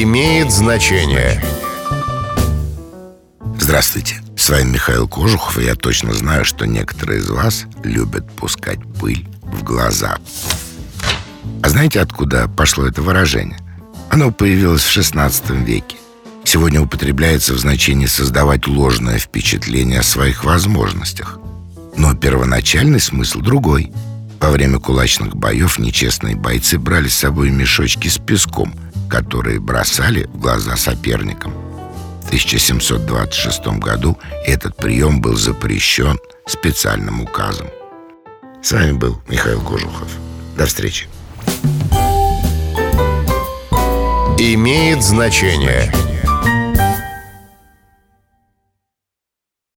[0.00, 1.42] имеет значение.
[3.58, 8.78] Здравствуйте, с вами Михаил Кожухов, и я точно знаю, что некоторые из вас любят пускать
[8.98, 10.16] пыль в глаза.
[11.62, 13.58] А знаете, откуда пошло это выражение?
[14.08, 15.96] Оно появилось в 16 веке.
[16.44, 21.38] Сегодня употребляется в значении создавать ложное впечатление о своих возможностях.
[21.96, 23.92] Но первоначальный смысл другой.
[24.42, 28.74] Во время кулачных боев нечестные бойцы брали с собой мешочки с песком,
[29.08, 31.52] которые бросали в глаза соперникам.
[32.22, 37.68] В 1726 году этот прием был запрещен специальным указом.
[38.60, 40.08] С вами был Михаил Кожухов.
[40.56, 41.06] До встречи.
[44.38, 45.92] Имеет значение.